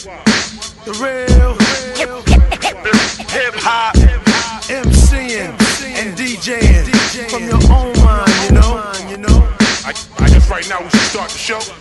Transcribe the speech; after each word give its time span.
The 0.00 0.92
real, 0.92 1.52
hip 3.28 3.54
hop, 3.56 3.94
MCing 4.70 5.50
and 5.94 6.16
DJing 6.16 7.28
from 7.28 7.44
your 7.44 7.60
own 7.70 7.92
mind, 8.02 9.10
you 9.10 9.18
know. 9.18 9.46
I, 9.84 9.92
I 10.18 10.28
guess 10.28 10.48
right 10.48 10.66
now 10.70 10.80
we 10.80 10.88
should 10.88 11.00
start 11.00 11.30
the 11.30 11.36
show. 11.36 11.79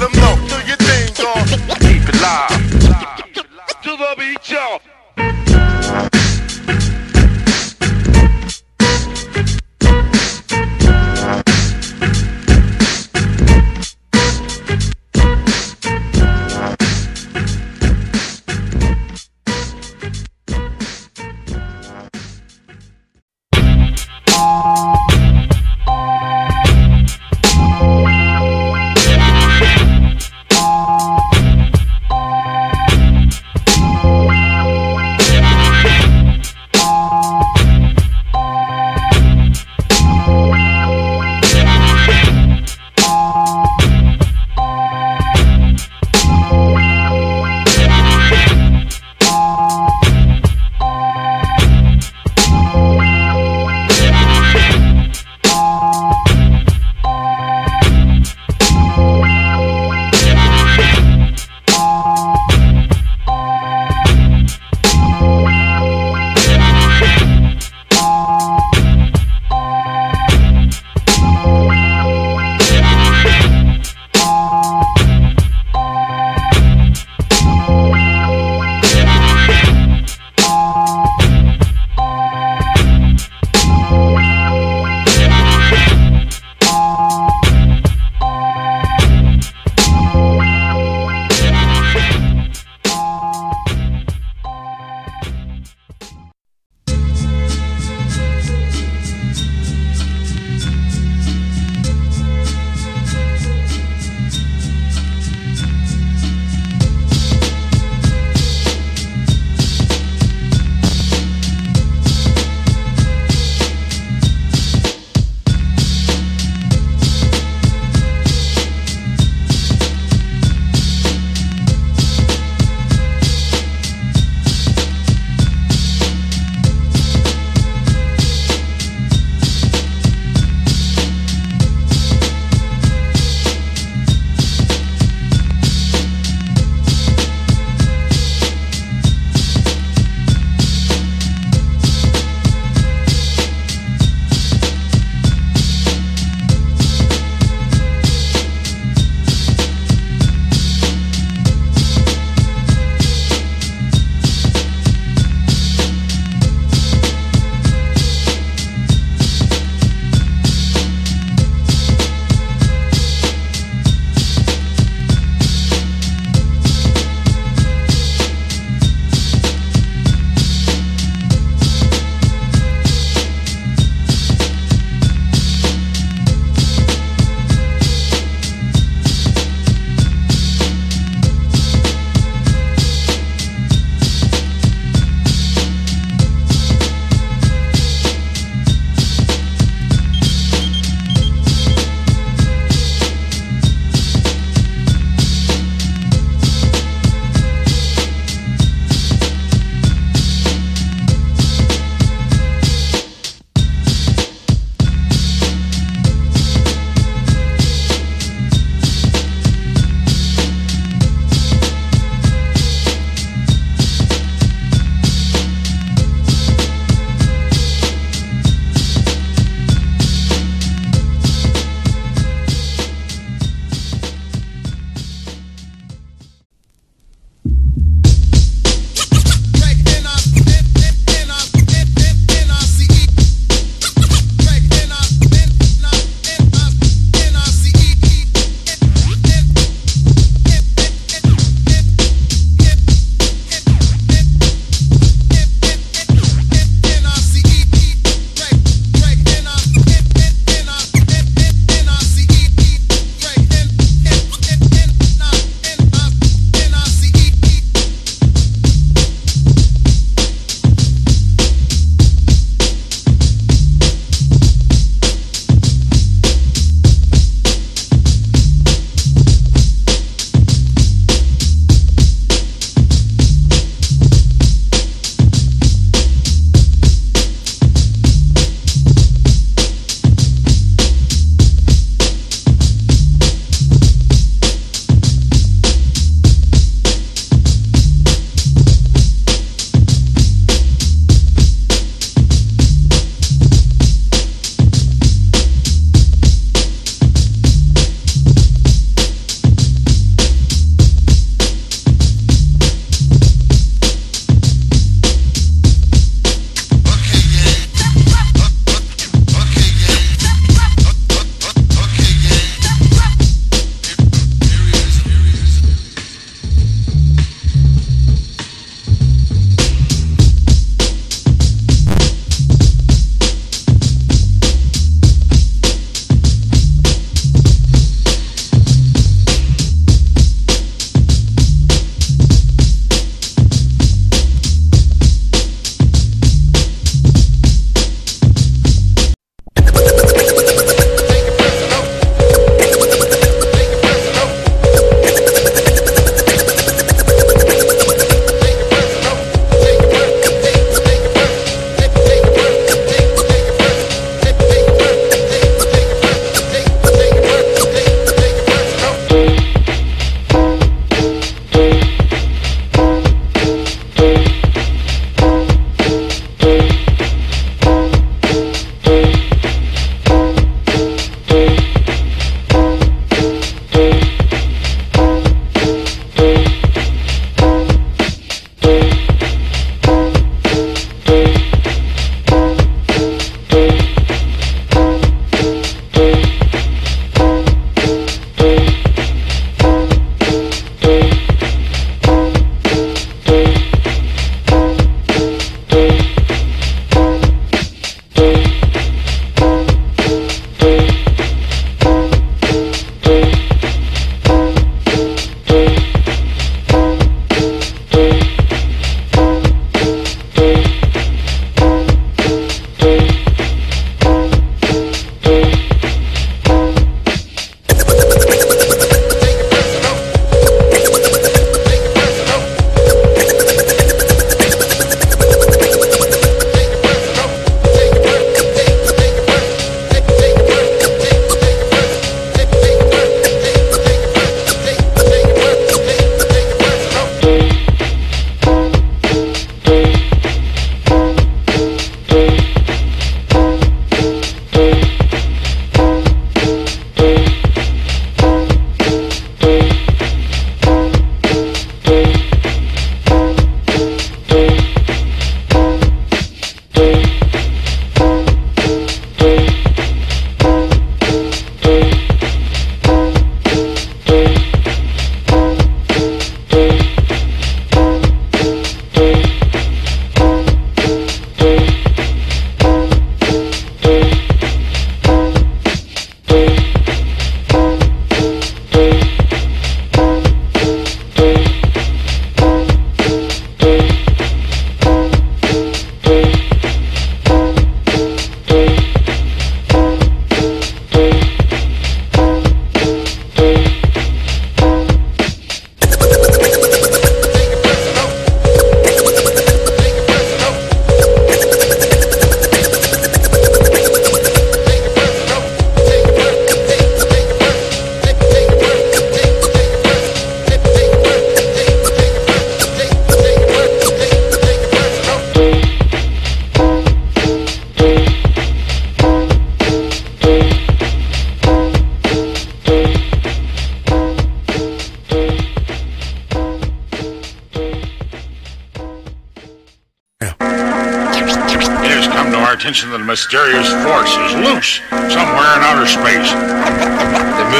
Let 0.00 0.12
them 0.12 0.20
know. 0.20 0.57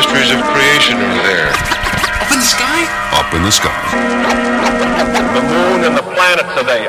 Mysteries 0.08 0.32
of 0.32 0.40
creation 0.56 0.96
are 0.96 1.20
there. 1.20 1.52
Up 1.52 2.32
in 2.32 2.40
the 2.40 2.48
sky? 2.48 2.80
Up 3.12 3.28
in 3.34 3.42
the 3.44 3.52
sky. 3.52 3.76
The 5.36 5.44
moon 5.44 5.84
and 5.84 5.92
the 5.92 6.06
planets 6.16 6.48
are 6.56 6.64
there. 6.64 6.88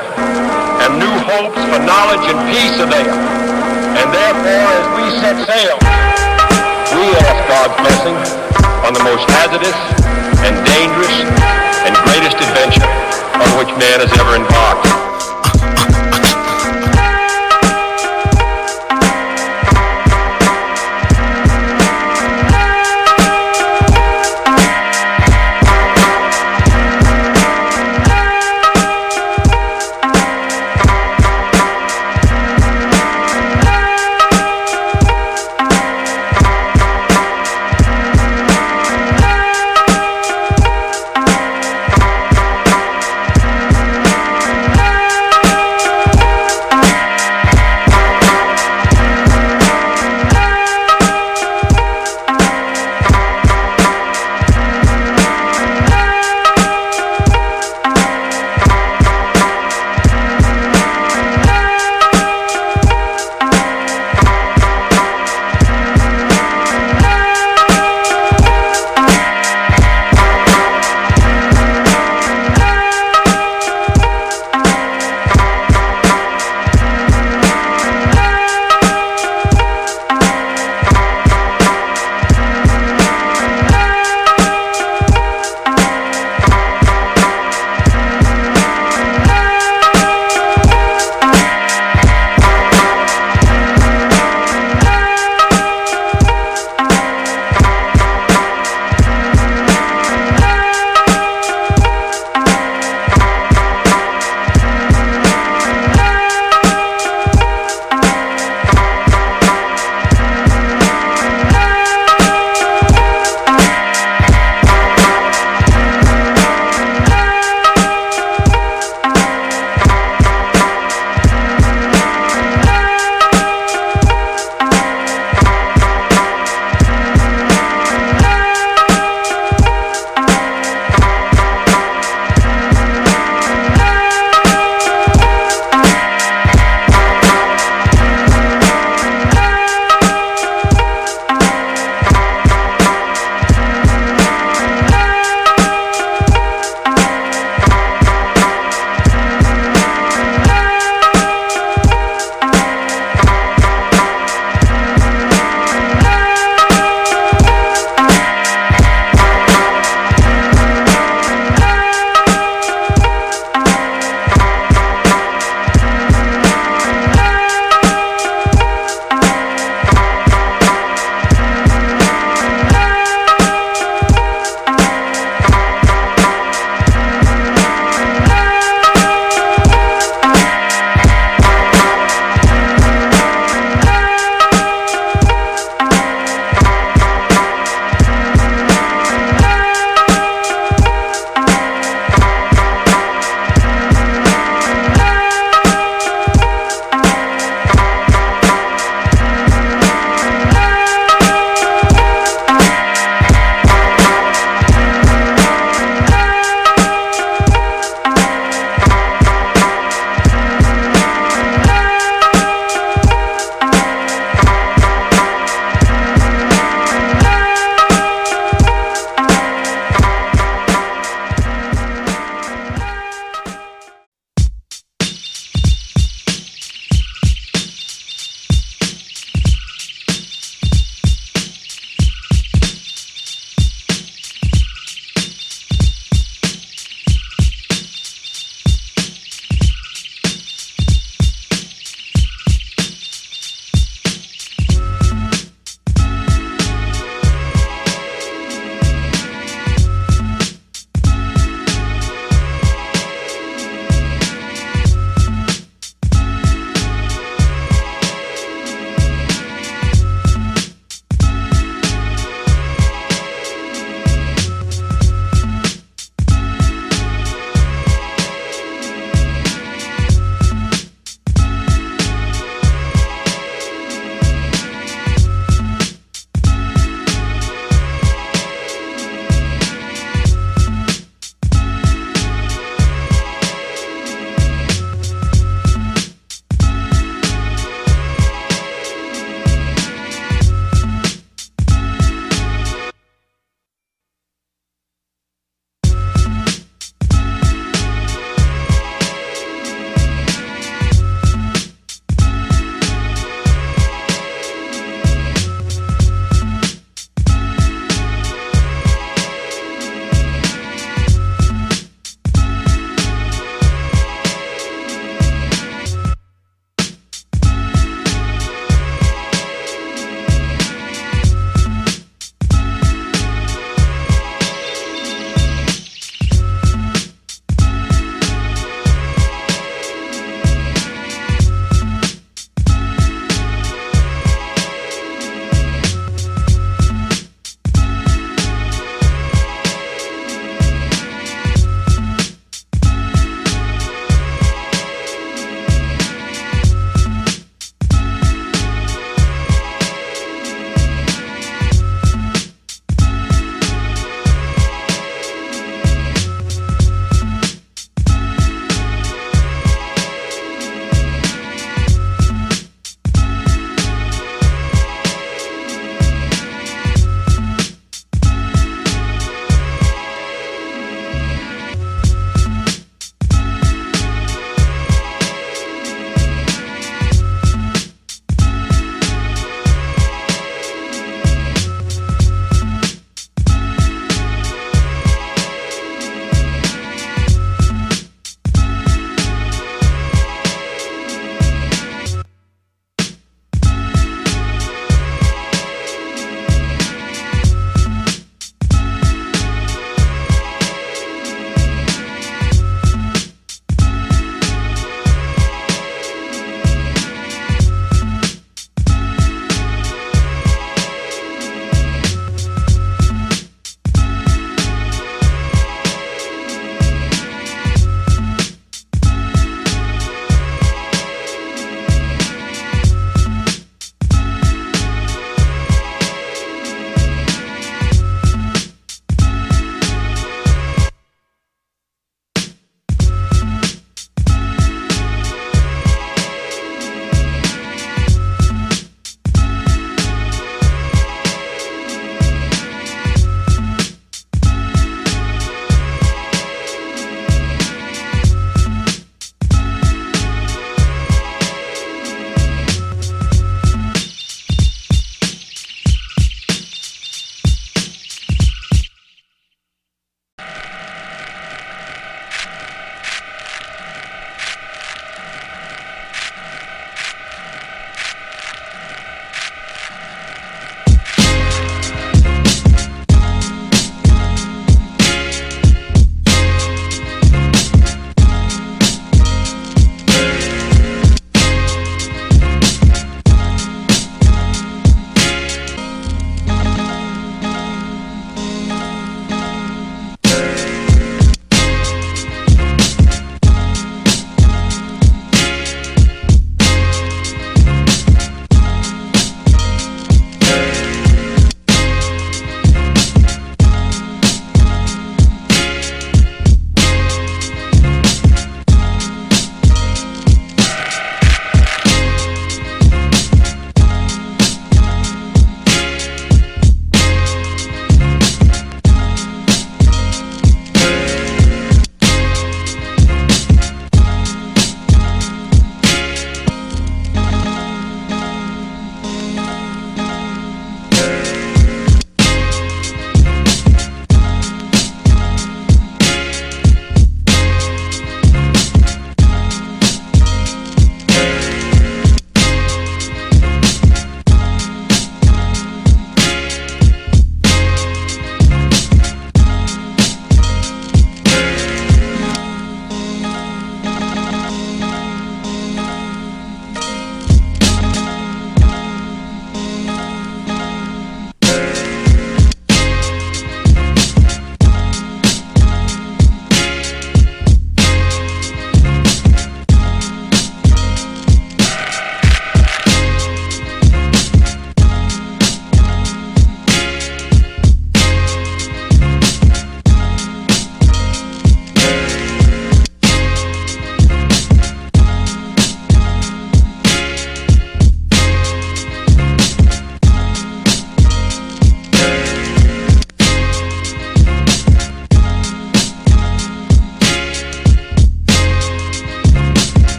And 0.80 0.96
new 0.96 1.16
hopes 1.28 1.60
for 1.68 1.80
knowledge 1.84 2.24
and 2.32 2.40
peace 2.48 2.80
are 2.80 2.88
there. 2.88 3.12
And 4.00 4.08
therefore, 4.08 4.72
as 4.72 4.86
we 4.96 5.04
set 5.20 5.36
sail, 5.44 5.76
we 6.96 7.04
ask 7.28 7.40
God's 7.44 7.76
blessing 7.84 8.16
on 8.88 8.96
the 8.96 9.04
most 9.04 9.28
hazardous 9.36 9.76
and 10.40 10.56
dangerous 10.64 11.16
and 11.84 11.92
greatest 12.08 12.40
adventure 12.40 12.88
on 13.36 13.48
which 13.60 13.68
man 13.76 14.00
has 14.00 14.08
ever 14.16 14.32
embarked. 14.32 15.09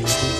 next 0.00 0.35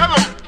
Tell 0.00 0.08
'em. 0.16 0.39